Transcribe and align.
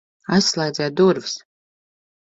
Aizslēdziet 0.37 0.97
durvis! 1.03 1.37